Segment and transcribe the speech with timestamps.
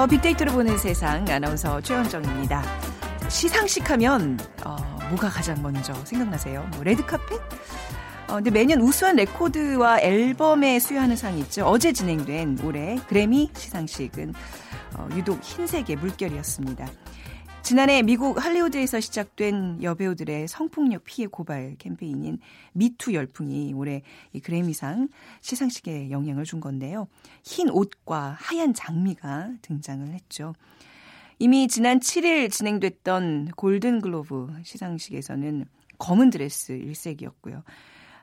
[0.00, 0.18] 안녕하세요.
[0.18, 2.62] 빅데이터로 보는 세상 아나운서 최현정입니다.
[3.28, 4.74] 시상식 하면 어,
[5.10, 6.66] 뭐가 가장 먼저 생각나세요?
[6.72, 7.38] 뭐 레드카펫?
[8.28, 11.66] 어, 근데 매년 우수한 레코드와 앨범에 수여하는 상이 있죠.
[11.66, 14.32] 어제 진행된 올해 그래미 시상식은
[14.96, 16.86] 어, 유독 흰색의 물결이었습니다.
[17.62, 22.38] 지난해 미국 할리우드에서 시작된 여배우들의 성폭력 피해 고발 캠페인인
[22.72, 25.08] 미투 열풍이 올해 이 그래미상
[25.40, 27.06] 시상식에 영향을 준 건데요.
[27.44, 30.54] 흰 옷과 하얀 장미가 등장을 했죠.
[31.38, 35.66] 이미 지난 7일 진행됐던 골든글로브 시상식에서는
[35.98, 37.62] 검은 드레스 일색이었고요.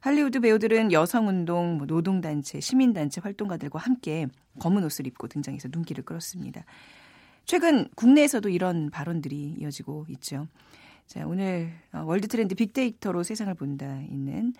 [0.01, 4.27] 할리우드 배우들은 여성운동, 뭐 노동단체, 시민단체 활동가들과 함께
[4.59, 6.65] 검은 옷을 입고 등장해서 눈길을 끌었습니다.
[7.47, 10.47] 최근 국내에서도 이런 발언들이 이어지고 있죠.
[11.07, 14.53] 자, 오늘 어, 월드 트렌드 빅데이터로 세상을 본다 있는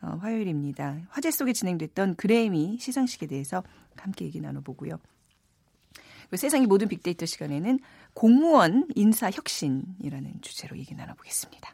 [0.00, 1.02] 어, 화요일입니다.
[1.08, 3.62] 화제 속에 진행됐던 그래미 시상식에 대해서
[3.96, 4.98] 함께 얘기 나눠보고요.
[6.34, 7.78] 세상의 모든 빅데이터 시간에는
[8.12, 11.70] 공무원 인사 혁신이라는 주제로 얘기 나눠보겠습니다.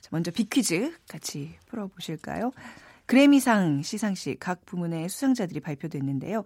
[0.00, 2.52] 자, 먼저 빅퀴즈 같이 풀어보실까요?
[3.04, 6.44] 그래미상 시상식 각 부문의 수상자들이 발표됐는데요.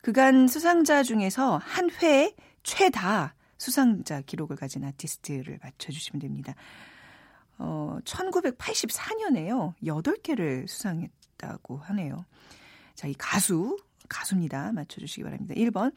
[0.00, 6.54] 그간 수상자 중에서 한 회에 최다 수상자 기록을 가진 아티스트를 맞춰주시면 됩니다.
[7.58, 9.74] 어, 1984년에요.
[9.84, 12.24] 8개를 수상했다고 하네요.
[12.94, 14.72] 자, 이 가수, 가수입니다.
[14.72, 15.54] 맞춰주시기 바랍니다.
[15.54, 15.94] 1번,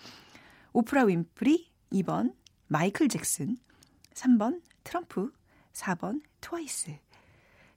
[0.73, 1.71] 오프라 윈프리.
[1.91, 2.35] 2번,
[2.67, 3.57] 마이클 잭슨.
[4.13, 5.31] 3번, 트럼프.
[5.73, 6.97] 4번, 트와이스.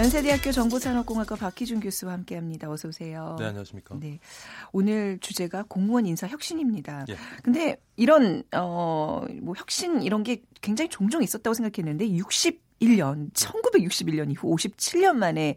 [0.00, 2.70] 연세대학교 정보산업공학과 박희준 교수와 함께합니다.
[2.70, 3.36] 어서 오세요.
[3.38, 3.98] 네, 안녕하십니까.
[4.00, 4.18] 네,
[4.72, 7.04] 오늘 주제가 공무원 인사 혁신입니다.
[7.10, 7.16] 예.
[7.42, 15.56] 근데 이런 어뭐 혁신 이런 게 굉장히 종종 있었다고 생각했는데 61년 1961년 이후 57년 만에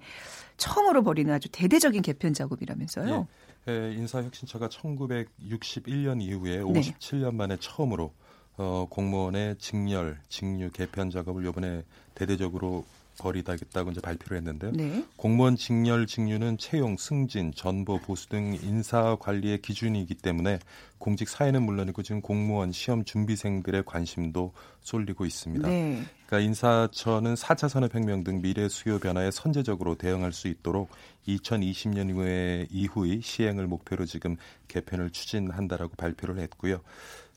[0.57, 3.27] 처음으로 벌이는 아주 대대적인 개편 작업이라면서요.
[3.67, 3.71] 예.
[3.71, 8.13] 예, 인사혁신처가 1961년 이후에 57년 만에 처음으로
[8.57, 11.83] 어, 공무원의 직렬, 직류 개편 작업을 이번에
[12.15, 12.85] 대대적으로
[13.19, 14.71] 벌이다겠다고 이제 발표를 했는데요.
[14.71, 15.05] 네.
[15.15, 20.59] 공무원 직렬 직류는 채용, 승진, 전보, 보수 등 인사 관리의 기준이기 때문에
[20.97, 25.67] 공직 사회는 물론이고 지금 공무원 시험 준비생들의 관심도 쏠리고 있습니다.
[25.67, 26.03] 네.
[26.25, 30.89] 그러니까 인사처는 4차 산업혁명 등 미래 수요 변화에 선제적으로 대응할 수 있도록
[31.27, 34.37] 2020년 이후에 이후의 시행을 목표로 지금
[34.67, 36.81] 개편을 추진한다라고 발표를 했고요.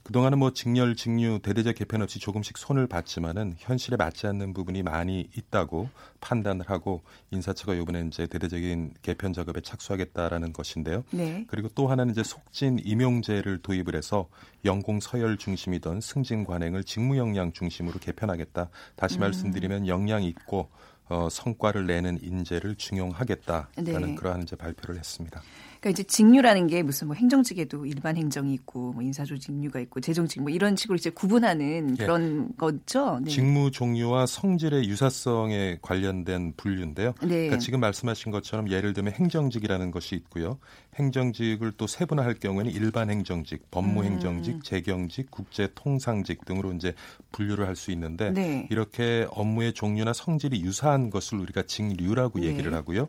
[0.06, 5.28] 그동안은 뭐 직렬, 직류, 대대적 개편 없이 조금씩 손을 봤지만은 현실에 맞지 않는 부분이 많이
[5.36, 5.88] 있다고
[6.20, 7.02] 판단을 하고
[7.32, 11.02] 인사처가 이번에 이제 대대적인 개편 작업에 착수하겠다라는 것인데요.
[11.10, 11.44] 네.
[11.48, 14.28] 그리고 또 하나는 이제 속진 임용제를 도입을 해서
[14.64, 18.68] 연공 서열 중심이던 승진 관행을 직무 역량 중심으로 개편하겠다.
[18.94, 19.22] 다시 음.
[19.22, 20.68] 말씀드리면 역량 있고
[21.08, 24.14] 어, 성과를 내는 인재를 중용하겠다라는 네.
[24.14, 25.42] 그러한 이제 발표를 했습니다.
[25.86, 30.42] 그러니까 이제 직류라는 게 무슨 뭐 행정직에도 일반 행정이 있고 뭐 인사조 직류가 있고 재정직
[30.42, 32.02] 뭐 이런 식으로 이제 구분하는 예.
[32.02, 32.56] 그런 예.
[32.56, 33.20] 거죠.
[33.22, 33.30] 네.
[33.30, 37.14] 직무 종류와 성질의 유사성에 관련된 분류인데요.
[37.22, 37.28] 네.
[37.28, 40.58] 그러니까 지금 말씀하신 것처럼 예를 들면 행정직이라는 것이 있고요.
[40.96, 44.60] 행정직을 또 세분화할 경우에는 일반 행정직, 법무 행정직, 음.
[44.62, 46.94] 재경직, 국제 통상직 등으로 이제
[47.30, 48.66] 분류를 할 수 있는데 네.
[48.70, 52.46] 이렇게 업무의 종류나 성질이 유사한 것을 우리가 직류라고 네.
[52.46, 53.08] 얘기를 하고요.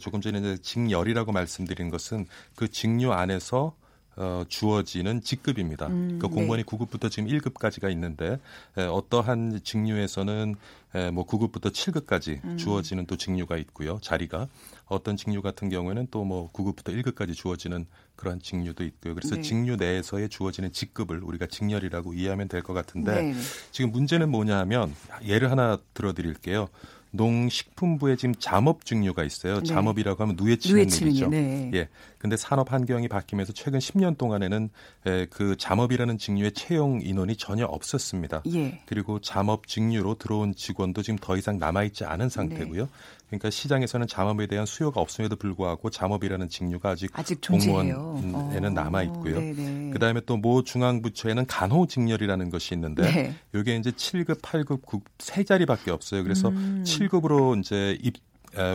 [0.00, 2.26] 조금 전에 이제 직열이라고 말씀드린 것은
[2.56, 3.74] 그 직류 안에서
[4.14, 5.86] 어, 주어지는 직급입니다.
[5.86, 6.66] 음, 그 공무원이 네.
[6.66, 8.38] 9급부터 지금 1급까지가 있는데
[8.76, 10.54] 에, 어떠한 직류에서는
[10.94, 12.56] 에, 뭐 9급부터 7급까지 음.
[12.58, 13.98] 주어지는 또 직류가 있고요.
[14.02, 14.48] 자리가
[14.86, 19.14] 어떤 직류 같은 경우에는 또 뭐 9급부터 1급까지 주어지는 그러한 직류도 있고요.
[19.14, 19.40] 그래서 네.
[19.40, 23.34] 직류 내에서의 주어지는 직급을 우리가 직렬이라고 이해하면 될 것 같은데 네.
[23.70, 24.94] 지금 문제는 뭐냐 하면
[25.24, 26.68] 예를 하나 들어 드릴게요.
[27.12, 29.60] 농식품부에 지금 잠업 증류가 있어요.
[29.60, 29.64] 네.
[29.64, 31.28] 잠업이라고 하면 누에 치는 일이죠.
[31.28, 31.70] 네.
[31.74, 31.88] 예.
[32.18, 34.70] 근데 산업 환경이 바뀌면서 최근 10년 동안에는
[35.06, 38.42] 에, 그 잠업이라는 직류의 채용 인원이 전혀 없었습니다.
[38.54, 38.80] 예.
[38.86, 42.82] 그리고 잠업 직류로 들어온 직원도 지금 더 이상 남아 있지 않은 상태고요.
[42.82, 42.90] 네.
[43.32, 48.70] 그러니까 시장에서는 잠업에 대한 수요가 없음에도 불구하고 잠업이라는 직류가 아직, 아직 공무원에는 어.
[48.70, 49.36] 남아 있고요.
[49.92, 53.34] 그다음에 또 모 중앙부처에는 간호직렬이라는 것이 있는데 네.
[53.54, 56.24] 이게 이제 7급, 8급, 9급 세 자리밖에 없어요.
[56.24, 56.82] 그래서 음.
[56.84, 58.14] 7급으로 이제 입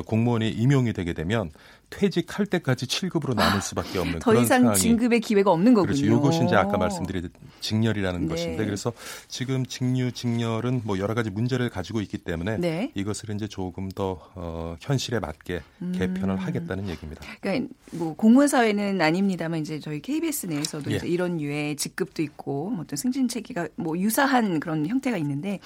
[0.06, 1.52] 공무원이 임용이 되게 되면
[1.90, 5.96] 퇴직할 때까지 7급으로 남을 수밖에 없는 더 그런 이상 상황이 진급의 기회가 없는 거군요.
[5.96, 6.06] 그렇죠.
[6.06, 7.30] 이것이 이제 아까 말씀드린
[7.62, 8.28] 직렬이라는 네.
[8.28, 8.92] 것인데 그래서
[9.28, 12.92] 지금 직류 직렬은 뭐 여러 가지 문제를 가지고 있기 때문에 네.
[12.94, 15.62] 이것을 이제 조금 더 어, 현실에 맞게
[15.94, 16.38] 개편을 음.
[16.38, 17.22] 하겠다는 얘기입니다.
[17.40, 21.00] 그러니까 뭐 공무원 사회는 아닙니다만 이제 저희 KBS 내에서도 예.
[21.04, 25.60] 이런 유의 직급도 있고 뭐 어떤 승진 체계가 뭐 유사한 그런 형태가 있는데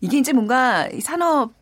[0.00, 1.52] 이게 이제 뭔가 산업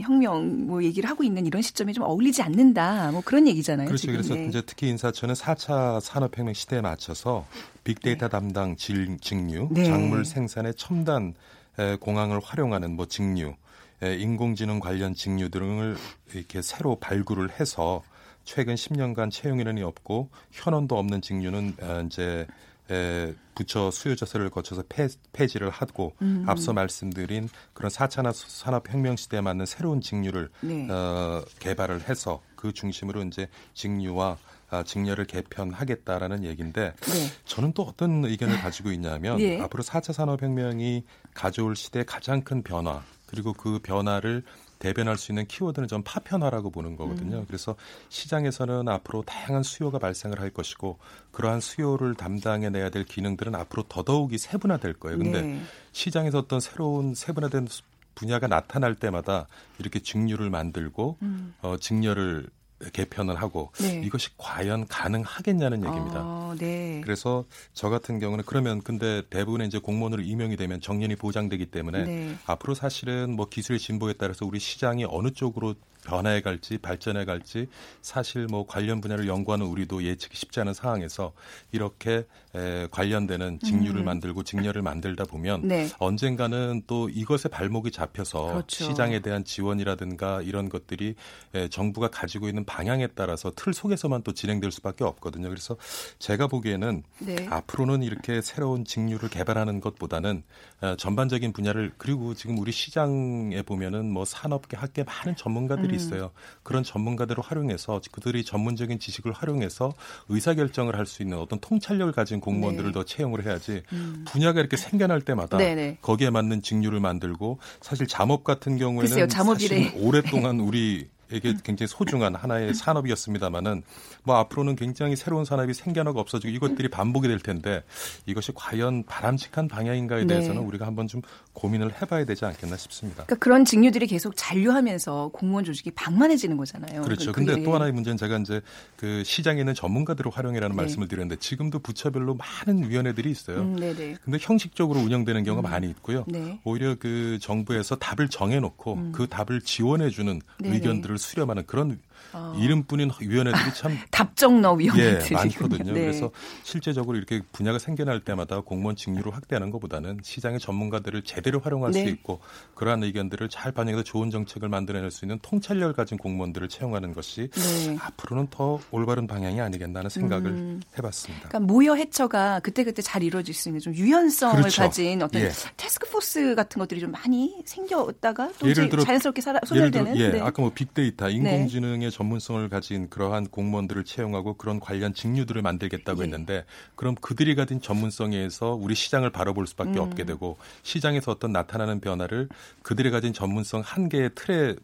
[0.00, 3.10] 혁명 뭐 얘기를 하고 있는 이런 시점에 좀 어울리지 않는다.
[3.12, 3.86] 뭐 그런 얘기잖아요.
[3.86, 4.00] 그렇죠.
[4.02, 4.14] 지금.
[4.14, 4.46] 그래서 네.
[4.46, 7.46] 이제 특히 인사처는 4차 산업혁명 시대에 맞춰서
[7.84, 9.84] 빅데이터 담당 질, 직류, 네.
[9.84, 11.34] 작물 생산의 첨단
[11.78, 13.54] 에, 공항을 활용하는 뭐 직류,
[14.02, 15.96] 에, 인공지능 관련 직류 등을
[16.34, 18.02] 이렇게 새로 발굴을 해서
[18.44, 22.46] 최근 10년간 채용 인원이 없고 현원도 없는 직류는 어, 이제
[22.90, 26.44] 에, 부처 수요조사를 거쳐서 폐, 폐지를 하고 음.
[26.46, 30.88] 앞서 말씀드린 그런 4차 산업혁명 시대에 맞는 새로운 직류를 네.
[30.90, 34.38] 어, 개발을 해서 그 중심으로 이제 직류와
[34.70, 37.32] 아, 직렬을 개편하겠다라는 얘기인데 네.
[37.46, 39.58] 저는 또 어떤 의견을 가지고 있냐면 예.
[39.60, 44.42] 앞으로 4차 산업혁명이 가져올 시대의 가장 큰 변화 그리고 그 변화를
[44.78, 47.38] 대변할 수 있는 키워드는 좀 파편화라고 보는 거거든요.
[47.38, 47.44] 음.
[47.46, 47.74] 그래서
[48.08, 50.98] 시장에서는 앞으로 다양한 수요가 발생을 할 것이고
[51.32, 55.18] 그러한 수요를 담당해내야 될 기능들은 앞으로 더더욱이 세분화될 거예요.
[55.18, 55.60] 근데 네.
[55.92, 57.82] 시장에서 어떤 새로운 세분화된 수-
[58.14, 59.46] 분야가 나타날 때마다
[59.78, 61.54] 이렇게 직류를 만들고 음.
[61.62, 62.48] 어, 직렬을
[62.92, 64.00] 개편을 하고 네.
[64.04, 66.20] 이것이 과연 가능하겠냐는 얘기입니다.
[66.22, 67.00] 어, 네.
[67.02, 72.36] 그래서 저 같은 경우는 그러면 근데 대부분의 이제 공무원으로 임용이 되면 정년이 보장되기 때문에 네.
[72.46, 75.74] 앞으로 사실은 뭐 기술의 진보에 따라서 우리 시장이 어느 쪽으로
[76.08, 77.68] 변화해 갈지 발전해 갈지
[78.00, 81.32] 사실 뭐 관련 분야를 연구하는 우리도 예측이 쉽지 않은 상황에서
[81.70, 82.24] 이렇게
[82.54, 84.04] 에, 관련되는 직류를 음.
[84.06, 85.86] 만들고 직렬을 만들다 보면 네.
[85.98, 88.84] 언젠가는 또 이것에 발목이 잡혀서 그렇죠.
[88.84, 91.14] 시장에 대한 지원이라든가 이런 것들이
[91.54, 95.50] 에, 정부가 가지고 있는 방향에 따라서 틀 속에서만 또 진행될 수밖에 없거든요.
[95.50, 95.76] 그래서
[96.18, 97.46] 제가 보기에는 네.
[97.50, 100.42] 앞으로는 이렇게 새로운 직류를 개발하는 것보다는
[100.80, 105.97] 어, 전반적인 분야를 그리고 지금 우리 시장에 보면은 뭐 산업계 학계 많은 전문가들이 음.
[105.98, 106.30] 있어요.
[106.62, 109.92] 그런 전문가들을 활용해서 그들이 전문적인 지식을 활용해서
[110.28, 112.92] 의사 결정을 할 수 있는 어떤 통찰력을 가진 공무원들을 네.
[112.92, 114.24] 더 채용을 해야지 음.
[114.28, 115.98] 분야가 이렇게 생겨날 때마다 네네.
[116.02, 119.84] 거기에 맞는 직류를 만들고 사실 잠업 같은 경우에는 글쎄요, 잠업이래.
[119.84, 123.82] 사실 오랫동안 우리 에게 굉장히 소중한 하나의 산업이었습니다마는
[124.24, 127.82] 뭐 앞으로는 굉장히 새로운 산업이 생겨나고 없어지고 이것들이 반복이 될 텐데
[128.26, 130.26] 이것이 과연 바람직한 방향인가에 네.
[130.26, 131.20] 대해서는 우리가 한번 좀
[131.52, 133.24] 고민을 해봐야 되지 않겠나 싶습니다.
[133.24, 137.02] 그러니까 그런 직류들이 계속 잔류하면서 공무원 조직이 방만해지는 거잖아요.
[137.02, 137.32] 그렇죠.
[137.32, 138.60] 그게- 근데 또 하나의 문제는 제가 이제
[138.96, 140.82] 그 시장에 있는 전문가들을 활용해라는 네.
[140.82, 143.58] 말씀을 드렸는데 지금도 부처별로 많은 위원회들이 있어요.
[143.60, 144.16] 음, 네네.
[144.24, 146.24] 근데 형식적으로 운영되는 경우가 많이 있고요.
[146.28, 146.58] 네.
[146.64, 150.40] 오히려 그 정부에서 답을 정해놓고 그 답을 지원해주는 음.
[150.62, 150.74] 네네.
[150.76, 152.00] 의견들을 수렴하는 그런
[152.32, 152.54] 아.
[152.58, 155.92] 이름뿐인 위원회들이 참 답정너 예, 위원회들이 많거든요.
[155.92, 156.00] 네.
[156.00, 156.30] 그래서
[156.62, 162.02] 실제적으로 이렇게 분야가 생겨날 때마다 공무원 직류를 확대하는 것보다는 시장의 전문가들을 제대로 활용할 네.
[162.04, 162.40] 수 있고
[162.74, 167.96] 그러한 의견들을 잘 반영해서 좋은 정책을 만들어낼 수 있는 통찰력을 가진 공무원들을 채용하는 것이 네.
[168.00, 170.80] 앞으로는 더 올바른 방향이 아니겠나는 생각을 음.
[170.98, 171.48] 해봤습니다.
[171.48, 174.82] 그러니까 모여 해처가 그때그때 잘 이루어질 수 있는 좀 유연성을 그렇죠.
[174.82, 175.50] 가진 어떤 예.
[175.76, 180.40] 태스크포스 같은 것들이 좀 많이 생겼다가 또 예를 들어- 자연스럽게 소멸되는 예, 네.
[180.40, 186.24] 아까 뭐 빅데이터, 인공지능의 전문성을 가진 그러한 공무원들을 채용하고 그런 관련 직류들을 만들겠다고 예.
[186.24, 186.64] 했는데,
[186.96, 189.98] 그럼 그들이 가진 전문성에 의해서 우리 시장을 바라볼 수밖에 음.
[189.98, 192.48] 없게 되고, 시장에서 어떤 나타나는 변화를
[192.82, 194.74] 그들이 가진 전문성 한계의 틀에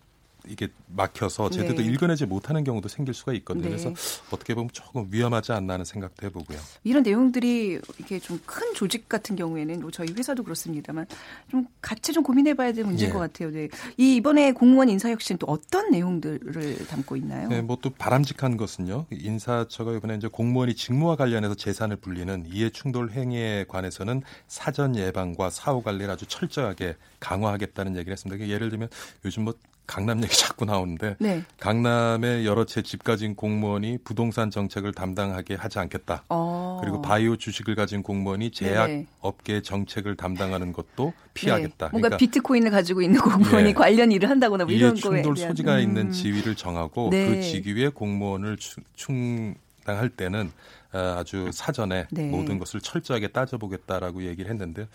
[0.49, 1.85] 이게 막혀서 제대로 네.
[1.85, 3.65] 읽어내지 못하는 경우도 생길 수가 있거든요.
[3.65, 3.71] 네.
[3.71, 3.93] 그래서
[4.31, 6.59] 어떻게 보면 조금 위험하지 않나 하는 생각도 해보고요.
[6.85, 11.07] 이런 내용들이 이렇게 좀 큰 조직 같은 경우에는 뭐 저희 회사도 그렇습니다만
[11.51, 13.13] 좀 같이 좀 고민해봐야 될 문제인 예.
[13.13, 13.51] 것 같아요.
[13.51, 13.69] 네.
[13.97, 17.49] 이 이번에 공무원 인사혁신 또 어떤 내용들을 담고 있나요?
[17.49, 19.07] 네, 뭐 또 바람직한 것은요.
[19.11, 25.83] 인사처가 이번에 이제 공무원이 직무와 관련해서 재산을 불리는 이해 충돌 행위에 관해서는 사전 예방과 사후
[25.83, 28.37] 관리를 아주 철저하게 강화하겠다는 얘기를 했습니다.
[28.37, 28.89] 그러니까 예를 들면
[29.25, 29.55] 요즘 뭐
[29.87, 31.43] 강남 얘기 자꾸 나오는데 네.
[31.61, 36.25] 강남에 여러 채 집 가진 공무원이 부동산 정책을 담당하게 하지 않겠다.
[36.29, 36.79] 어.
[36.83, 39.07] 그리고 바이오 주식을 가진 공무원이 제약 네네.
[39.21, 41.31] 업계 정책을 담당하는 것도 네.
[41.35, 41.89] 피하겠다.
[41.91, 43.73] 뭔가 그러니까 비트코인을 가지고 있는 공무원이 예.
[43.75, 45.81] 관련 일을 한다거나 뭐 이런 거에 충돌 소지가 음.
[45.81, 47.27] 있는 지위를 정하고 네.
[47.27, 50.51] 그 직위의 공무원을 추- 충당할 때는
[50.84, 52.29] 어, 아주 사전에 네.
[52.29, 54.89] 모든 것을 철저하게 따져보겠다라고 얘기를 했는데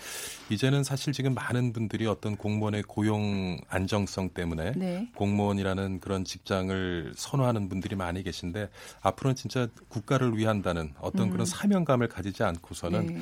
[0.49, 5.09] 이제는 사실 지금 많은 분들이 어떤 공무원의 고용 안정성 때문에 네.
[5.15, 8.69] 공무원이라는 그런 직장을 선호하는 분들이 많이 계신데
[9.01, 11.31] 앞으로는 진짜 국가를 위한다는 어떤 음.
[11.31, 13.21] 그런 사명감을 가지지 않고서는 네.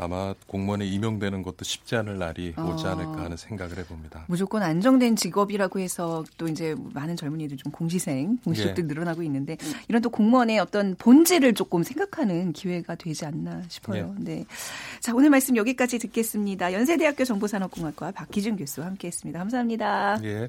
[0.00, 2.90] 아마 공무원에 임용되는 것도 쉽지 않을 날이 오지 어.
[2.90, 4.24] 않을까 하는 생각을 해봅니다.
[4.28, 8.86] 무조건 안정된 직업이라고 해서 또 이제 많은 젊은이들 좀 공시생, 공시족들 예.
[8.86, 9.56] 늘어나고 있는데
[9.88, 14.14] 이런 또 공무원의 어떤 본질을 조금 생각하는 기회가 되지 않나 싶어요.
[14.20, 14.24] 예.
[14.24, 14.44] 네.
[15.00, 16.72] 자, 오늘 말씀 여기까지 듣겠습니다.
[16.72, 19.40] 연세대학교 정보산업공학과 박기준 교수와 함께 했습니다.
[19.40, 20.20] 감사합니다.
[20.22, 20.48] 예.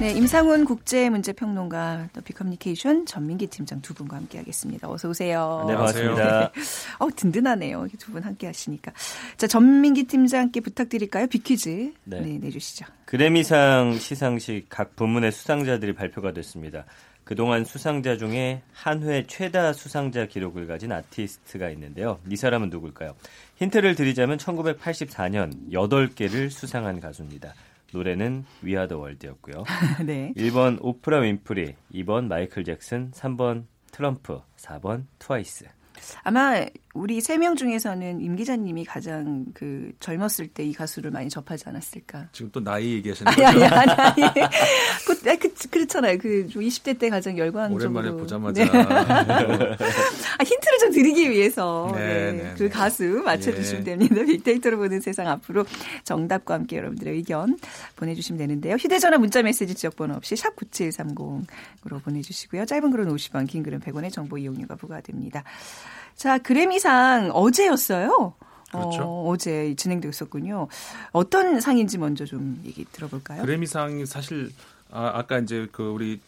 [0.00, 4.88] 네, 임상훈 국제문제평론가 또 빅커뮤니케이션 전민기 팀장 두 분과 함께하겠습니다.
[4.88, 5.64] 어서 오세요.
[5.66, 6.52] 네, 반갑습니다.
[7.00, 7.88] 어, 든든하네요.
[7.98, 8.92] 두 분 함께 하시니까.
[9.36, 11.26] 자, 전민기 팀장께 부탁드릴까요?
[11.26, 12.20] 빅퀴즈 네.
[12.20, 12.86] 네, 내주시죠.
[13.06, 16.84] 그래미상 시상식 각 부문의 수상자들이 발표가 됐습니다.
[17.24, 22.20] 그동안 수상자 중에 한 회 최다 수상자 기록을 가진 아티스트가 있는데요.
[22.30, 23.16] 이 사람은 누굴까요?
[23.56, 27.52] 힌트를 드리자면 1984년 8개를 수상한 가수입니다.
[27.92, 29.64] 노래는 We Are the World였고요.
[30.04, 30.32] 네.
[30.36, 35.66] 1번 오프라 윈프리, 2번 마이클 잭슨, 3번 트럼프, 4번 트와이스.
[36.22, 36.64] 아마
[36.98, 42.28] 우리 세 명 중에서는 임 기자님이 가장 그 젊었을 때 이 가수를 많이 접하지 않았을까.
[42.32, 43.46] 지금 또 나이 얘기하시는 거죠?
[43.46, 44.22] 아니, 아니, 아니.
[45.06, 46.18] 그, 그, 그렇잖아요.
[46.18, 47.76] 그 20대 때 가장 열광적으로.
[47.90, 48.64] 오랜만에 보자마자.
[48.64, 48.70] 네.
[48.70, 52.68] 아, 힌트를 좀 드리기 위해서 네, 네, 네그 네.
[52.68, 53.84] 가수 맞춰주시면 예.
[53.84, 54.22] 됩니다.
[54.24, 55.64] 빅데이터로 보는 세상 앞으로
[56.04, 57.56] 정답과 함께 여러분들의 의견
[57.96, 58.74] 보내주시면 되는데요.
[58.74, 62.64] 휴대전화 문자메시지 지역번호 없이 샵 9730으로 보내주시고요.
[62.66, 65.44] 짧은 글은 50원, 긴 글은 100원의 정보 이용료가 부과됩니다.
[66.18, 68.34] 자, 그래미상 어제였어요.
[68.72, 69.02] 그렇죠.
[69.26, 70.66] 어, 제 진행되었었군요.
[71.12, 73.40] 어떤 상인지 먼저 좀 얘기 들어볼까요?
[73.42, 74.50] 그래미상이 사실
[74.90, 76.20] 아, 아까 이제 그 우리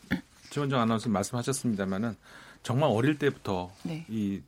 [0.50, 2.16] 지원정 아나운서 말씀하셨습니다만은
[2.62, 4.06] 정말 어릴 때부터 네.
[4.08, 4.40] 이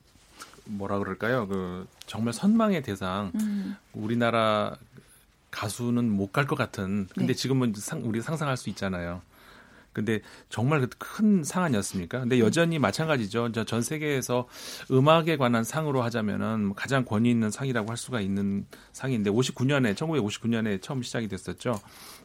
[0.64, 1.48] 뭐라 그럴까요?
[1.48, 3.76] 그 정말 선망의 대상 음.
[3.92, 4.76] 우리나라
[5.50, 7.34] 가수는 못 갈 것 같은 근데 네.
[7.34, 9.20] 지금은 상, 우리가 상상할 수 있잖아요.
[9.92, 12.20] 근데 정말 그큰상 아니었습니까?
[12.20, 13.52] 근데 여전히 마찬가지죠.
[13.52, 14.48] 전 세계에서
[14.90, 20.80] 음악에 관한 상으로 하자면은 뭐 가장 권위 있는 상이라고 할 수가 있는 상인데 59년에 1959년에
[20.80, 21.80] 처음 시작이 됐었죠.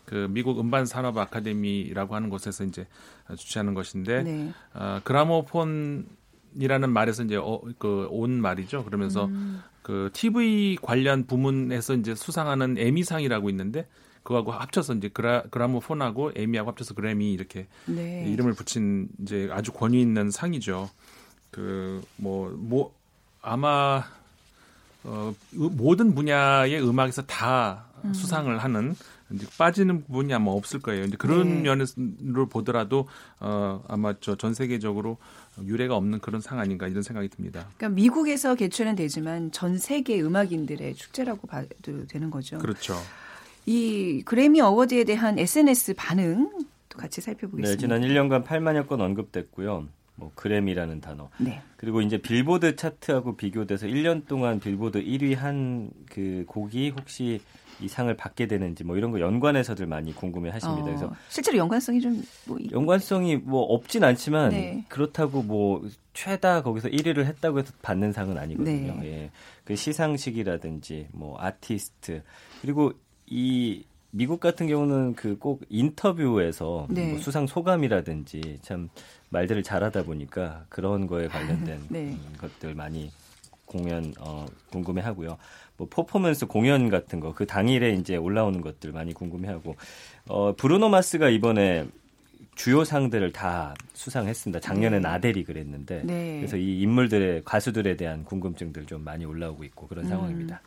[0.05, 2.87] 그 미국 음반 산업 아카데미라고 하는 곳에서 이제
[3.35, 4.53] 주최하는 것인데 네.
[4.73, 6.07] 어, 그라모폰
[6.55, 8.85] 이라는 말에서 이제 어, 그온 말이죠.
[8.85, 9.61] 그러면서 음.
[9.81, 13.87] 그 TV 관련 부문에서 이제 수상하는 에미상이라고 있는데
[14.27, 18.25] 그거하고 합쳐서 이제 그라, 그라모폰하고 에미하고 합쳐서 그래미 이렇게 네.
[18.27, 20.89] 이름을 붙인 이제 아주 권위 있는 상이죠.
[21.49, 22.95] 그 뭐뭐 뭐
[23.41, 24.03] 아마
[25.05, 28.13] 어 모든 분야의 음악에서 다 음.
[28.13, 28.95] 수상을 하는
[29.57, 31.05] 빠지는 부분이 아마 없을 거예요.
[31.05, 31.69] 이제 그런 네.
[31.69, 33.07] 면으로 보더라도
[33.39, 35.17] 어 아마 저 전 세계적으로
[35.63, 37.69] 유례가 없는 그런 상 아닌가 이런 생각이 듭니다.
[37.77, 42.57] 그러니까 미국에서 개최는 되지만 전 세계 음악인들의 축제라고 봐도 되는 거죠.
[42.57, 42.95] 그렇죠.
[43.67, 46.49] 이 그래미 어워드에 대한 SNS 반응
[46.89, 47.69] 도 같이 살펴보겠습니다.
[47.69, 49.87] 네, 지난 1년간 8만여 건 언급됐고요.
[50.15, 51.29] 뭐 그래미라는 단어.
[51.37, 51.61] 네.
[51.75, 57.39] 그리고 이제 빌보드 차트하고 비교돼서 1년 동안 빌보드 1위 한 그 곡이 혹시
[57.79, 60.81] 이 상을 받게 되는지 뭐 이런 거 연관해서들 많이 궁금해 하십니다.
[60.81, 64.85] 어, 그래서 실제로 연관성이 좀 뭐 연관성이 뭐 없진 않지만 네.
[64.87, 68.95] 그렇다고 뭐 최다 거기서 1위를 했다고 해서 받는 상은 아니거든요.
[69.01, 69.05] 네.
[69.05, 69.31] 예.
[69.65, 72.23] 그 시상식이라든지 뭐 아티스트
[72.61, 72.93] 그리고
[73.29, 77.11] 이 미국 같은 경우는 그 꼭 인터뷰에서 네.
[77.11, 78.89] 뭐 수상 소감이라든지 참
[79.29, 81.99] 말들을 잘하다 보니까 그런 거에 관련된 네.
[82.11, 83.11] 음, 것들 많이
[83.65, 85.37] 공연 어 궁금해하고요.
[85.77, 89.75] 뭐 퍼포먼스 공연 같은 거 그 당일에 이제 올라오는 것들 많이 궁금해하고
[90.29, 91.85] 어 브루노 마스가 이번에
[92.55, 94.61] 주요 상들을 다 수상했습니다.
[94.61, 95.07] 작년엔 네.
[95.07, 96.37] 아델이 그랬는데 네.
[96.37, 100.09] 그래서 이 인물들의 가수들에 대한 궁금증들 좀 많이 올라오고 있고 그런 음.
[100.09, 100.61] 상황입니다.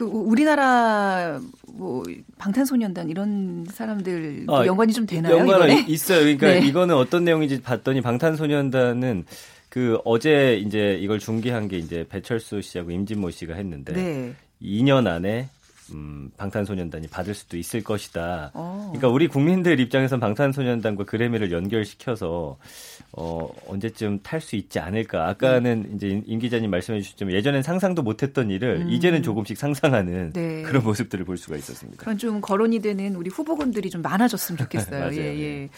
[0.00, 1.38] 그 우리나라
[1.74, 2.02] 뭐
[2.38, 5.44] 방탄소년단 이런 사람들 어, 연관이 좀 되나요?
[5.44, 5.84] 이번에?
[5.88, 6.20] 있어요.
[6.20, 6.66] 그러니까 네.
[6.66, 9.26] 이거는 어떤 내용인지 봤더니 방탄소년단은
[9.68, 14.34] 그 어제 이제 이걸 중계한 게 이제 배철수 씨하고 임진모 씨가 했는데 네.
[14.62, 15.50] 2년 안에
[15.92, 18.52] 음, 방탄소년단이 받을 수도 있을 것이다.
[18.54, 18.58] 오.
[18.58, 18.84] 어.
[18.92, 22.58] 그러니까 우리 국민들 입장에선 방탄소년단과 그래미를 연결시켜서
[23.12, 25.28] 어, 언제쯤 탈 수 있지 않을까.
[25.28, 25.96] 아까는 음.
[25.96, 28.90] 이제 임 기자님 말씀해 주셨지만 예전엔 상상도 못했던 일을 음.
[28.90, 30.62] 이제는 조금씩 상상하는 네.
[30.62, 32.00] 그런 모습들을 볼 수가 있었습니다.
[32.00, 35.00] 그런 좀 거론이 되는 우리 후보군들이 좀 많아졌으면 좋겠어요.
[35.00, 35.16] 맞아요.
[35.16, 35.68] 예, 예.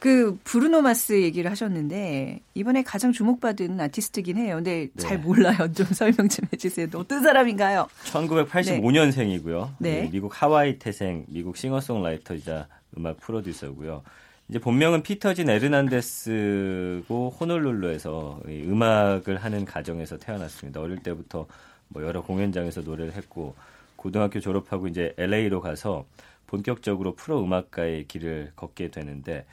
[0.00, 4.56] 그 브루노 마스 얘기를 하셨는데 이번에 가장 주목받은 아티스트긴 해요.
[4.56, 5.02] 근데 네.
[5.02, 5.70] 잘 몰라요.
[5.76, 6.88] 좀 설명 좀 해주세요.
[6.94, 7.86] 어떤 사람인가요?
[8.06, 9.68] 1985년생이고요.
[9.78, 10.00] 네.
[10.02, 10.10] 네.
[10.10, 12.66] 미국 하와이 태생, 미국 싱어송라이터이자
[12.96, 14.02] 음악 프로듀서고요.
[14.48, 20.80] 이제 본명은 피터진 에르난데스고 호놀룰루에서 음악을 하는 가정에서 태어났습니다.
[20.80, 21.46] 어릴 때부터
[21.88, 23.54] 뭐 여러 공연장에서 노래를 했고
[23.96, 26.06] 고등학교 졸업하고 이제 LA로 가서
[26.46, 29.44] 본격적으로 프로 음악가의 길을 걷게 되는데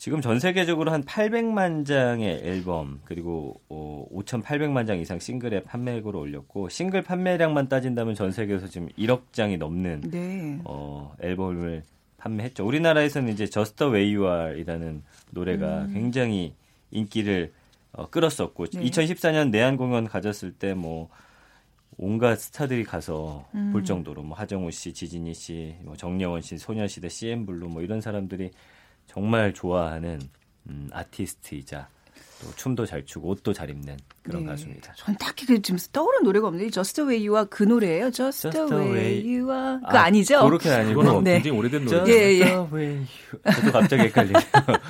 [0.00, 6.70] 지금 전 세계적으로 한 800만 장의 앨범 그리고 어, 5,800만 장 이상 싱글의 판매액으로 올렸고
[6.70, 10.58] 싱글 판매량만 따진다면 전 세계에서 지금 1억 장이 넘는 네.
[10.64, 11.82] 어, 앨범을
[12.16, 12.66] 판매했죠.
[12.66, 15.02] 우리나라에서는 이제 Just the Way You Are이라는
[15.32, 15.92] 노래가 음.
[15.92, 16.54] 굉장히
[16.92, 17.52] 인기를
[17.92, 18.80] 어, 끌었었고 네.
[18.80, 21.10] 2014년 내한 공연 가졌을 때 뭐
[21.98, 23.72] 온갖 스타들이 가서 음.
[23.72, 28.50] 볼 정도로 뭐 하정우 씨, 지진이 씨, 뭐 정려원 씨, 소녀시대, CN블루 뭐 이런 사람들이
[29.10, 30.20] 정말 좋아하는
[30.68, 31.88] 음, 아티스트이자
[32.40, 34.50] 또 춤도 잘 추고 옷도 잘 입는 그런 네.
[34.50, 34.92] 가수입니다.
[34.96, 38.12] 전 딱히 그 지금 떠오르는 노래가 없는데 Just the Way You Are 그 노래예요.
[38.12, 40.44] Just, Just the Way You Are 그 아, 아니죠?
[40.44, 41.34] 그렇게 아니고 네.
[41.34, 41.96] 굉장히 오래된 노래.
[41.98, 42.44] Just 예, 예.
[42.44, 44.42] the Way You 저도 갑자기 헷갈리네요.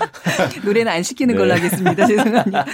[0.64, 1.38] 노래는 안 시키는 네.
[1.38, 2.06] 걸로 하겠습니다.
[2.06, 2.66] 죄송합니다.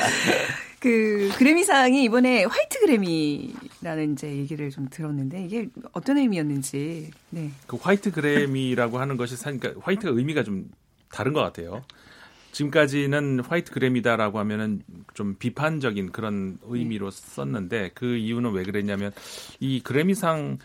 [0.80, 7.12] 그 그래미상이 이번에 화이트 그래미라는 이제 얘기를 좀 들었는데 이게 어떤 의미였는지.
[7.30, 7.50] 네.
[7.68, 10.68] 그 화이트 그래미라고 하는 것이 그러니까 화이트가 의미가 좀
[11.10, 11.82] 다른 것 같아요.
[12.52, 14.82] 지금까지는 화이트 그램이다라고 하면은
[15.12, 19.12] 좀 비판적인 그런 의미로 썼는데 그 이유는 왜 그랬냐면
[19.60, 20.58] 이 그래미상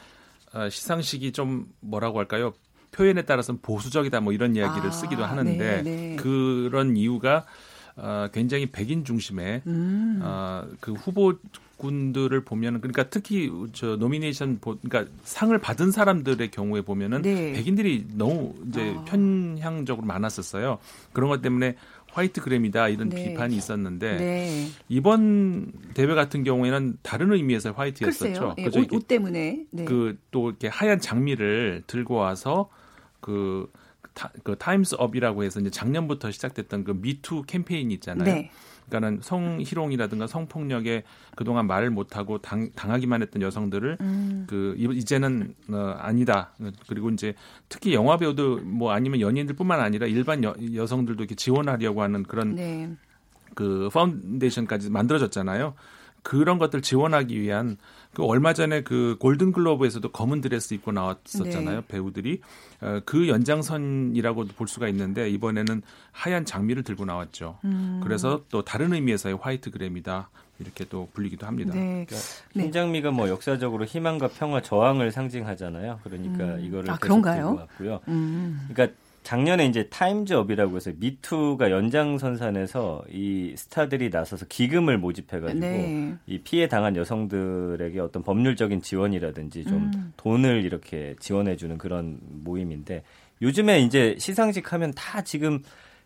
[0.54, 2.54] 어, 시상식이 좀 뭐라고 할까요?
[2.92, 6.16] 표현에 따라서는 보수적이다 뭐 이런 이야기를 아, 쓰기도 하는데 네, 네.
[6.18, 7.46] 그런 이유가
[7.96, 10.20] 어, 굉장히 백인 중심의 음.
[10.22, 11.34] 어, 그 후보
[11.78, 17.54] 군들을 보면 그러니까 특히 저 nomination 그러니까 상을 받은 사람들의 경우에 보면은 네.
[17.54, 19.04] 백인들이 너무 이제 아.
[19.06, 20.78] 편향적으로 많았었어요.
[21.12, 21.76] 그런 것 때문에
[22.14, 23.30] 화이트 그래미다 이런 네.
[23.30, 24.68] 비판이 있었는데 네.
[24.90, 28.56] 이번 대회 같은 경우에는 다른 의미에서 화이트였었죠.
[28.60, 29.86] 예, 옷, 옷, 때문에 네.
[29.86, 32.70] 그또 이렇게 하얀 장미를 들고 와서
[33.22, 33.72] 그,
[34.14, 38.26] 타, 그 Time's Up이라고 해서 이제 작년부터 시작됐던 그 미투 캠페인이 있잖아요.
[38.26, 38.52] 네.
[38.88, 41.04] 그러니까는 성희롱이라든가 성폭력에
[41.36, 44.46] 그동안 말을 못하고 당, 당하기만 했던 여성들을 음.
[44.50, 46.52] 그 이제는 어, 아니다.
[46.88, 47.34] 그리고 이제
[47.70, 52.90] 특히 영화 배우도 뭐 아니면 연예인들뿐만 아니라 일반 여, 여성들도 이렇게 지원하려고 하는 그런 네.
[53.56, 55.74] 그 foundation까지 만들어졌잖아요.
[56.24, 57.78] 그런 것들 지원하기 위한
[58.14, 61.88] 그 얼마 전에 그 골든 글로브에서도 검은 드레스 입고 나왔었잖아요 네.
[61.88, 62.42] 배우들이
[62.82, 65.82] 어, 그 연장선이라고도 볼 수가 있는데 이번에는
[66.12, 67.60] 하얀 장미를 들고 나왔죠.
[67.64, 68.02] 음.
[68.04, 70.30] 그래서 또 다른 의미에서의 화이트 그래미다
[70.60, 71.74] 이렇게 또 불리기도 합니다.
[71.74, 72.06] 네.
[72.08, 72.16] 그러니까
[72.54, 76.00] 흰장미가 뭐 역사적으로 희망과 평화 저항을 상징하잖아요.
[76.04, 76.60] 그러니까 음.
[76.64, 77.56] 이거를 아, 그런가요?
[77.56, 78.00] 왔고요.
[78.08, 78.68] 음.
[78.70, 86.16] 그러니까 작년에 이제 Time's Up이라고 해서 미투가 연장선상에서 이 스타들이 나서서 기금을 모집해가지고 네.
[86.26, 90.14] 이 피해 당한 여성들에게 어떤 법률적인 지원이라든지 좀 음.
[90.18, 93.04] 돈을 이렇게 지원해주는 그런 모임인데
[93.42, 95.62] 요즘에 이제 시상식 하면 다 지금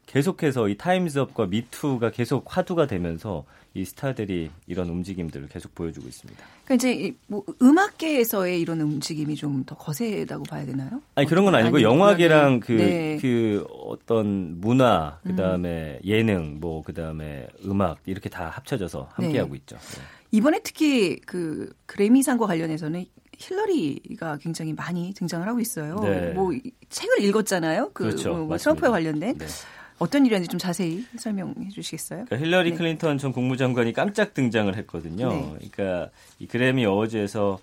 [0.07, 6.41] 계속해서 이 타임즈업과 미투가 계속 화두가 되면서 이 스타들이 이런 움직임들을 계속 보여주고 있습니다.
[6.63, 11.01] 그러니까 이제 뭐 음악계에서의 이런 움직임이 좀 더 거세다고 봐야 되나요?
[11.15, 13.17] 아니 그런 건 아니고 영화계랑 그그 네.
[13.21, 16.07] 그 어떤 문화 그다음에 음.
[16.07, 19.39] 예능 뭐 그다음에 음악 이렇게 다 합쳐져서 함께 네.
[19.39, 19.75] 하고 있죠.
[19.77, 20.01] 네.
[20.31, 23.05] 이번에 특히 그 그래미상과 관련해서는
[23.37, 25.99] 힐러리가 굉장히 많이 등장을 하고 있어요.
[26.01, 26.31] 네.
[26.33, 26.51] 뭐
[26.89, 27.91] 책을 읽었잖아요.
[27.93, 28.33] 그 그렇죠.
[28.45, 29.37] 뭐 트럼프와 관련된.
[29.97, 29.99] 네.
[29.99, 32.25] 어떤 일이었는지 좀 자세히 설명해 주시겠어요?
[32.25, 32.77] 그러니까 힐러리 네.
[32.77, 35.29] 클린턴 전 국무장관이 깜짝 등장을 했거든요.
[35.29, 35.69] 네.
[35.71, 37.59] 그러니까 이 그래미 어워즈에서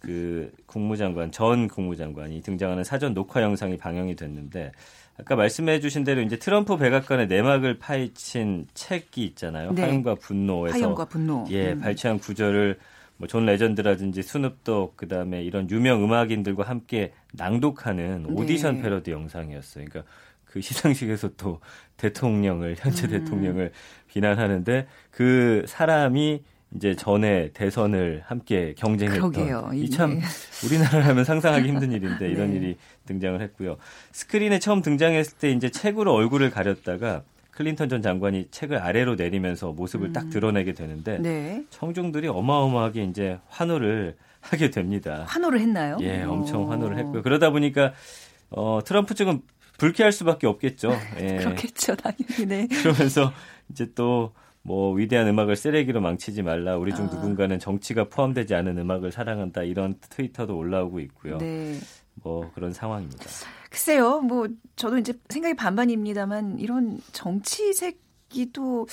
[0.00, 4.72] 그 국무장관 전 국무장관이 등장하는 사전 녹화 영상이 방영이 됐는데
[5.18, 9.72] 아까 말씀해 주신 대로 이제 트럼프 백악관의 내막을 파헤친 책이 있잖아요.
[9.72, 9.82] 네.
[9.82, 11.46] 화염과 분노에서 화염과 분노.
[11.50, 11.80] 예, 음.
[11.80, 12.78] 발췌한 구절을
[13.18, 18.32] 뭐 존 레전드라든지 스눕독 그다음에 이런 유명 음악인들과 함께 낭독하는 네.
[18.34, 19.86] 오디션 패러디 영상이었어요.
[19.86, 20.10] 그러니까
[20.56, 21.60] 그 시상식에서 또
[21.98, 23.10] 대통령을 현재 음.
[23.10, 23.72] 대통령을
[24.08, 26.42] 비난하는데 그 사람이
[26.74, 30.18] 이제 전에 대선을 함께 경쟁했던 이 참
[30.64, 32.56] 우리나라라면 상상하기 힘든 일인데 이런 네.
[32.56, 33.76] 일이 등장을 했고요.
[34.12, 40.08] 스크린에 처음 등장했을 때 이제 책으로 얼굴을 가렸다가 클린턴 전 장관이 책을 아래로 내리면서 모습을
[40.08, 40.12] 음.
[40.14, 41.64] 딱 드러내게 되는데 네.
[41.68, 45.24] 청중들이 어마어마하게 이제 환호를 하게 됩니다.
[45.28, 45.98] 환호를 했나요?
[46.00, 47.20] 예, 엄청 환호를 했고요.
[47.22, 47.92] 그러다 보니까
[48.48, 49.42] 어, 트럼프 측은
[49.78, 50.92] 불쾌할 수밖에 없겠죠.
[51.20, 51.36] 예.
[51.38, 52.46] 그렇겠죠, 당연히.
[52.46, 52.66] 네.
[52.68, 53.32] 그러면서
[53.70, 54.32] 이제 또
[54.66, 56.76] 뭐 위대한 음악을 쓰레기로 망치지 말라.
[56.76, 57.08] 우리 중 아.
[57.14, 59.62] 누군가는 정치가 포함되지 않은 음악을 사랑한다.
[59.62, 61.38] 이런 트위터도 올라오고 있고요.
[61.38, 61.78] 네.
[62.16, 63.24] 뭐 그런 상황입니다.
[63.70, 64.20] 글쎄요.
[64.20, 68.86] 뭐 저도 이제 생각이 반반입니다만 이런 정치색이 또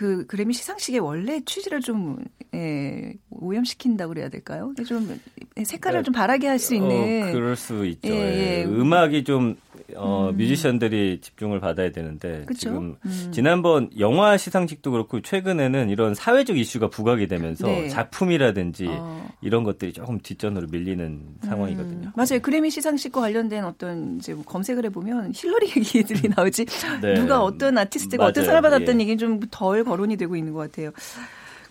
[0.00, 2.16] 그 그래미 시상식의 원래 취지를 좀
[2.54, 4.72] 예, 오염시킨다고 그래야 될까요?
[4.86, 5.20] 좀
[5.62, 7.28] 색깔을 좀 바라게 할 수 있는.
[7.28, 8.08] 어, 그럴 수 있죠.
[8.08, 8.64] 예, 예.
[8.64, 9.58] 음악이 좀
[9.96, 10.36] 어, 음.
[10.36, 12.60] 뮤지션들이 집중을 받아야 되는데 그쵸?
[12.60, 13.28] 지금 음.
[13.32, 17.88] 지난번 영화 시상식도 그렇고 최근에는 이런 사회적 이슈가 부각이 되면서 네.
[17.88, 19.28] 작품이라든지 어.
[19.42, 21.36] 이런 것들이 조금 뒷전으로 밀리는 음.
[21.42, 22.12] 상황이거든요.
[22.14, 22.40] 맞아요.
[22.40, 26.66] 그래미 시상식과 관련된 어떤 이제 뭐 검색을 해보면 힐러리 얘기들이 나오지
[27.02, 27.14] 네.
[27.14, 28.30] 누가 어떤 아티스트가 맞아요.
[28.30, 29.00] 어떤 상을 받았던 예.
[29.02, 30.90] 얘기는 좀 덜 거론이 되고 있는 것 같아요.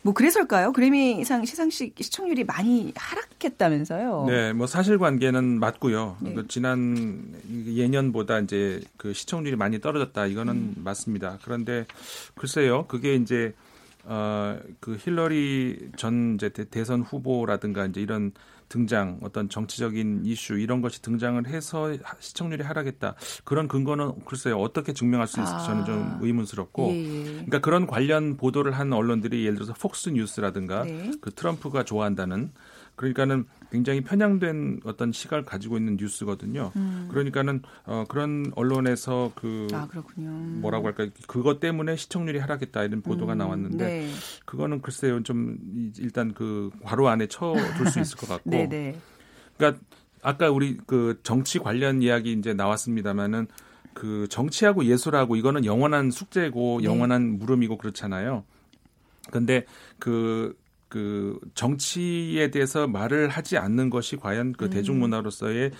[0.01, 0.71] 뭐 그래서일까요?
[0.71, 4.25] 그래미상 시상식 시청률이 많이 하락했다면서요?
[4.27, 6.17] 네, 뭐 사실관계는 맞고요.
[6.21, 6.33] 네.
[6.33, 7.33] 그 지난
[7.67, 10.25] 예년보다 이제 그 시청률이 많이 떨어졌다.
[10.27, 10.75] 이거는 음.
[10.77, 11.39] 맞습니다.
[11.43, 11.85] 그런데
[12.35, 13.53] 글쎄요, 그게 이제
[14.05, 18.31] 어그 힐러리 전 이제 대선 후보라든가 이제 이런
[18.69, 25.27] 등장 어떤 정치적인 이슈 이런 것이 등장을 해서 시청률이 하락했다 그런 근거는 글쎄요 어떻게 증명할
[25.27, 25.59] 수 있을지 아.
[25.65, 26.19] 저는 좀 아.
[26.21, 27.23] 의문스럽고 예, 예.
[27.33, 31.11] 그러니까 그런 관련 보도를 한 언론들이 예를 들어서 폭스 뉴스라든가 네.
[31.19, 32.51] 그 트럼프가 좋아한다는
[32.99, 36.73] 그러니까는 굉장히 편향된 어떤 시각을 가지고 있는 뉴스거든요.
[36.75, 37.07] 음.
[37.09, 43.37] 그러니까는 어, 그런 언론에서 그 아, 뭐라고 할까 그것 때문에 시청률이 하락했다 이런 보도가 음.
[43.37, 44.09] 나왔는데 네.
[44.43, 45.57] 그거는 글쎄요 좀
[45.97, 48.49] 일단 그 괄호 안에 쳐둘 수 있을 것 같고.
[48.49, 48.99] 네, 네.
[49.55, 49.81] 그러니까
[50.21, 53.47] 아까 우리 그 정치 관련 이야기 이제 나왔습니다마는
[53.93, 56.85] 그 정치하고 예술하고 이거는 영원한 숙제고 네.
[56.85, 58.43] 영원한 물음이고 그렇잖아요.
[59.31, 59.65] 근데
[59.99, 60.57] 그
[60.89, 64.69] 그 정치에 대해서 말을 하지 않는 것이 과연 그 음.
[64.71, 65.71] 대중문화로서의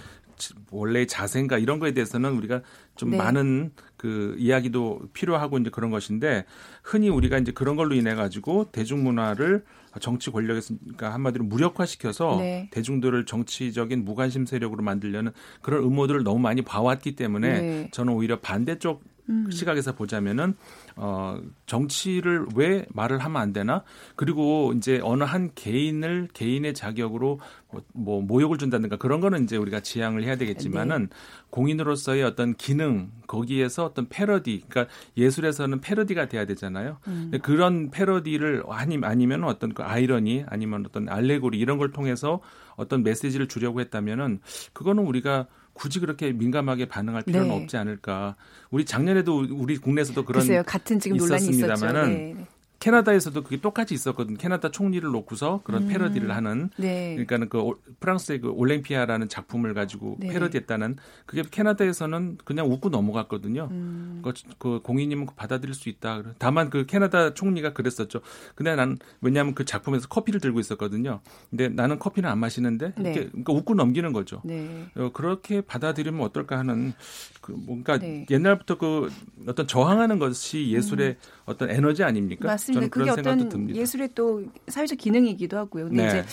[0.72, 2.62] 원래 자세인가 이런 거에 대해서는 우리가
[2.96, 3.18] 좀 네.
[3.18, 6.46] 많은 그 이야기도 필요하고 이제 그런 것인데
[6.84, 9.66] 흔히 우리가 이제 그런 걸로 인해 가지고 대중문화를
[10.00, 12.70] 정치 권력에서 그러니까 한마디로 무력화시켜서 네.
[12.72, 17.90] 대중들을 정치적인 무관심 세력으로 만들려는 그런 음모들을 너무 많이 봐왔기 때문에 네.
[17.92, 19.50] 저는 오히려 반대쪽 음.
[19.52, 20.56] 시각에서 보자면은
[20.96, 23.84] 어 정치를 왜 말을 하면 안 되나?
[24.16, 27.40] 그리고 이제 어느 한 개인을 개인의 자격으로
[27.72, 31.16] 뭐, 뭐 모욕을 준다든가 그런 거는 이제 우리가 지양을 해야 되겠지만은 네.
[31.52, 36.98] 공인으로서의 어떤 기능 거기에서 어떤 패러디 그러니까 예술에서는 패러디가 돼야 되잖아요.
[37.08, 37.32] 음.
[37.44, 42.42] 그런 패러디를 아니 아니면 어떤 그 아이러니 아니면 어떤 알레고리 이런 걸 통해서
[42.76, 44.40] 어떤 메시지를 주려고 했다면은
[44.74, 45.48] 그거는 우리가
[45.80, 47.56] 굳이 그렇게 민감하게 반응할 필요는 네.
[47.56, 48.36] 없지 않을까.
[48.70, 50.62] 우리 작년에도 우리 국내에서도 그런 글쎄요.
[50.66, 52.48] 같은 지금 논란이 있었습니다만은 네.
[52.80, 54.38] 캐나다에서도 그게 똑같이 있었거든.
[54.38, 55.88] 캐나다 총리를 놓고서 그런 음.
[55.90, 56.70] 패러디를 하는.
[56.78, 57.12] 네.
[57.12, 60.30] 그러니까는 그 프랑스의 그 올랭피아라는 작품을 가지고 네.
[60.30, 63.68] 패러디했다는 그게 캐나다에서는 그냥 웃고 넘어갔거든요.
[63.72, 64.22] 음.
[64.24, 66.24] 그, 그 공인님은 받아들일 수 있다.
[66.38, 68.22] 다만 그 캐나다 총리가 그랬었죠.
[68.56, 71.20] 근데 난 왜냐하면 그 작품에서 커피를 들고 있었거든요.
[71.50, 73.12] 근데 나는 커피는 안 마시는데 네.
[73.12, 74.42] 이렇게 그러니까 웃고 넘기는 거죠.
[74.46, 74.86] 네.
[74.96, 76.94] 어, 그렇게 받아들이면 어떨까 하는
[77.42, 78.26] 그 뭔가 네.
[78.30, 79.12] 옛날부터 그
[79.48, 81.16] 어떤 저항하는 것이 예술의 음.
[81.46, 82.48] 어떤 에너지 아닙니까?
[82.48, 82.69] 맞습니다.
[82.90, 83.80] 그게 어떤 듭니다.
[83.80, 85.90] 예술의 또 사회적 기능이기도 하고요.
[85.90, 86.08] 근데 네.
[86.10, 86.26] 이제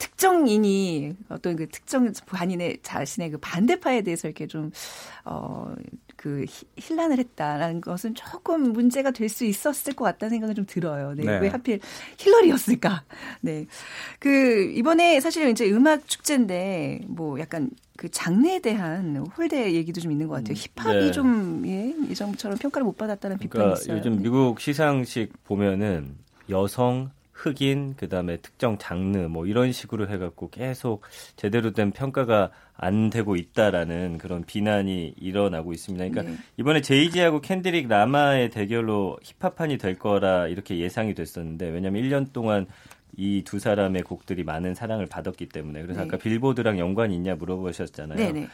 [0.00, 4.72] 특정인이 어떤 그 특정 반인의 자신의 그 반대파에 대해서 이렇게 좀,
[5.24, 5.72] 어,
[6.16, 6.44] 그
[6.76, 11.14] 힐난을 했다라는 것은 조금 문제가 될 수 있었을 것 같다는 생각은 좀 들어요.
[11.14, 11.24] 네.
[11.24, 11.38] 네.
[11.38, 11.80] 왜 하필
[12.18, 13.04] 힐러리였을까?
[13.40, 13.66] 네.
[14.18, 20.26] 그 이번에 사실 이제 음악 축제인데 뭐 약간 그 장르에 대한 홀대 얘기도 좀 있는
[20.26, 20.54] 것 같아요.
[20.54, 20.56] 음.
[20.56, 21.12] 힙합이 네.
[21.12, 23.96] 좀 예, 예전처럼 평가를 못 받았다는 비판이 그러니까 있어요.
[23.98, 24.22] 요즘 네.
[24.22, 26.16] 미국 시상식 보면은
[26.48, 27.10] 여성
[27.40, 31.02] 흑인 그다음에 특정 장르 뭐 이런 식으로 해갖고 계속
[31.36, 36.08] 제대로 된 평가가 안 되고 있다라는 그런 비난이 일어나고 있습니다.
[36.08, 36.38] 그러니까 네.
[36.56, 42.66] 이번에 제이지하고 캔드릭 라마의 대결로 힙합판이 될 거라 이렇게 예상이 됐었는데 왜냐하면 1년 동안
[43.16, 46.06] 이 두 사람의 곡들이 많은 사랑을 받았기 때문에 그래서 네.
[46.06, 48.18] 아까 빌보드랑 연관이 있냐 물어보셨잖아요.
[48.18, 48.48] 네, 네.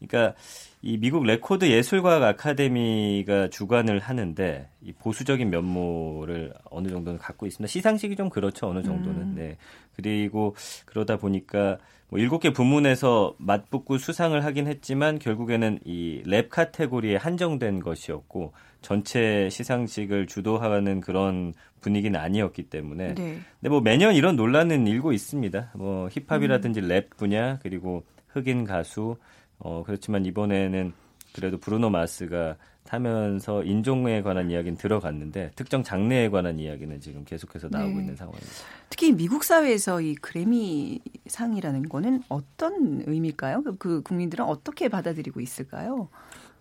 [0.00, 0.34] 그러니까
[0.82, 7.70] 이 미국 레코드 예술과학 아카데미가 주관을 하는데 이 보수적인 면모를 어느 정도는 갖고 있습니다.
[7.70, 8.68] 시상식이 좀 그렇죠.
[8.68, 9.20] 어느 정도는.
[9.20, 9.34] 음.
[9.36, 9.56] 네.
[9.94, 17.16] 그리고 그러다 보니까 뭐 일곱 개 부문에서 맞붙고 수상을 하긴 했지만 결국에는 이 랩 카테고리에
[17.16, 23.14] 한정된 것이었고 전체 시상식을 주도하는 그런 분위기는 아니었기 때문에.
[23.14, 23.38] 네.
[23.60, 25.72] 근데 뭐 매년 이런 논란은 일고 있습니다.
[25.74, 26.88] 뭐 힙합이라든지 음.
[26.88, 29.16] 랩 분야 그리고 흑인 가수
[29.60, 30.92] 어, 그렇지만 이번에는
[31.32, 37.94] 그래도 브루노 마스가 타면서 인종에 관한 이야기는 들어갔는데 특정 장르에 관한 이야기는 지금 계속해서 나오고
[37.94, 38.00] 네.
[38.00, 38.50] 있는 상황입니다.
[38.88, 43.62] 특히 미국 사회에서 이 그래미 상이라는 거는 어떤 의미일까요?
[43.62, 46.08] 그, 그 국민들은 어떻게 받아들이고 있을까요?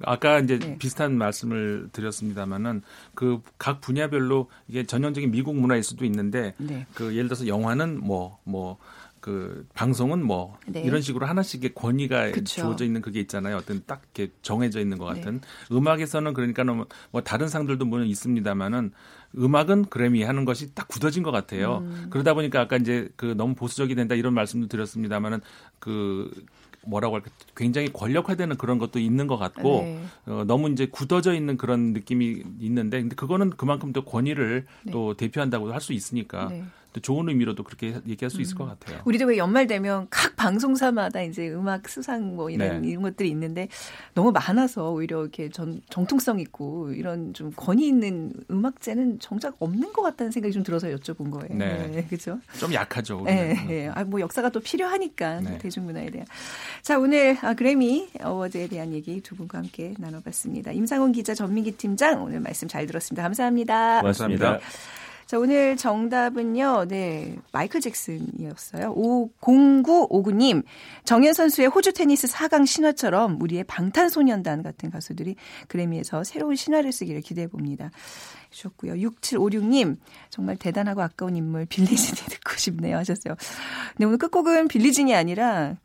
[0.03, 0.77] 아까 이제 네.
[0.77, 2.83] 비슷한 말씀을 드렸습니다만은
[3.15, 6.85] 그 각 분야별로 이게 전형적인 미국 문화일 수도 있는데 네.
[6.93, 8.77] 그 예를 들어서 영화는 뭐뭐 뭐
[9.19, 10.81] 그 방송은 뭐 네.
[10.81, 12.61] 이런 식으로 하나씩의 권위가 그쵸.
[12.61, 13.57] 주어져 있는 그게 있잖아요.
[13.57, 15.75] 어떤 딱 이렇게 정해져 있는 것 같은 네.
[15.75, 18.91] 음악에서는 그러니까 뭐, 뭐 다른 상들도 물론 있습니다만은
[19.37, 21.79] 음악은 그래미 하는 것이 딱 굳어진 것 같아요.
[21.79, 22.07] 음.
[22.09, 25.41] 그러다 보니까 아까 이제 그 너무 보수적이 된다 이런 말씀도 드렸습니다만은
[25.79, 26.31] 그
[26.85, 30.03] 뭐라고 할까 굉장히 권력화되는 그런 것도 있는 것 같고 네.
[30.25, 34.91] 어, 너무 이제 굳어져 있는 그런 느낌이 있는데 근데 그거는 그만큼 더 권위를 네.
[34.91, 36.63] 또 대표한다고 할수 있으니까 네.
[37.01, 38.69] 좋은 의미로도 그렇게 얘기할 수 있을 것 음.
[38.69, 39.01] 같아요.
[39.05, 42.89] 우리도 왜 연말 되면 각 방송사마다 이제 음악 수상 뭐 이런 네.
[42.89, 43.67] 이런 것들이 있는데
[44.13, 50.01] 너무 많아서 오히려 이렇게 전, 정통성 있고 이런 좀 권위 있는 음악제는 정작 없는 것
[50.01, 51.55] 같다는 생각이 좀 들어서 여쭤본 거예요.
[51.55, 52.39] 네, 네 그렇죠.
[52.59, 53.21] 좀 약하죠.
[53.25, 53.89] 네, 네.
[53.89, 55.57] 아, 뭐 역사가 또 필요하니까 네.
[55.59, 56.27] 대중문화에 대한.
[56.81, 60.71] 자 오늘 아, 그래미 어워즈에 대한 얘기 두 분과 함께 나눠봤습니다.
[60.71, 63.23] 임상훈 기자, 전민기 팀장 오늘 말씀 잘 들었습니다.
[63.23, 64.01] 감사합니다.
[64.01, 64.59] 고맙습니다.
[65.29, 68.95] 자, 오늘 정답은요, 네, 마이클 잭슨이었어요.
[68.95, 70.63] 50959님,
[71.03, 75.35] 정현 선수의 호주 테니스 4강 신화처럼 우리의 방탄소년단 같은 가수들이
[75.67, 77.91] 그래미에서 새로운 신화를 쓰기를 기대해 봅니다.
[78.49, 78.93] 주셨고요.
[78.93, 79.97] 6756님,
[80.31, 83.35] 정말 대단하고 아까운 인물 빌리진이 듣고 싶네요 하셨어요.
[83.97, 85.75] 네, 오늘 끝곡은 빌리진이 아니라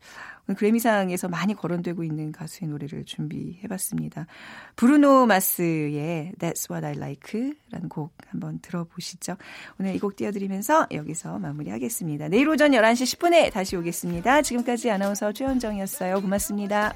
[0.53, 4.27] 그래미상에서 많이 거론되고 있는 가수의 노래를 준비해봤습니다.
[4.75, 9.37] 브루노 마스의 That's What I Like라는 곡 한번 들어보시죠.
[9.79, 12.27] 오늘 이 곡 띄워드리면서 여기서 마무리하겠습니다.
[12.27, 14.43] 내일 오전 11시 10분에 다시 오겠습니다.
[14.43, 16.21] 지금까지 아나운서 최현정이었어요.
[16.21, 16.93] 고맙습니다.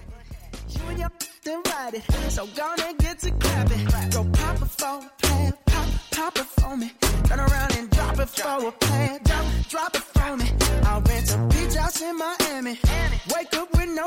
[6.20, 6.92] pop it for me.
[7.28, 9.20] Turn around and drop it for a plan.
[9.24, 10.46] Drop, drop it for me.
[10.84, 12.72] I'll rent a beach house in Miami.
[12.72, 13.09] With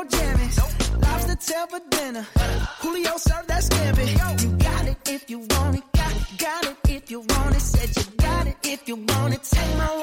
[0.03, 1.01] no jammies.
[1.01, 2.25] Lobster tail for dinner.
[2.81, 4.43] Julio served that scampi.
[4.43, 5.83] You got it if you want it.
[5.93, 7.61] Got, got it if you want it.
[7.61, 9.43] Said you got it if you want it.
[9.43, 10.02] Take my